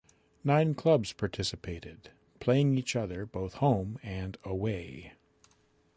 Nine 0.43 0.73
clubs 0.73 1.13
participated 1.13 2.09
playing 2.39 2.75
each 2.75 2.95
other 2.95 3.23
both 3.23 3.53
home 3.53 3.99
and 4.01 4.35
away. 4.43 5.13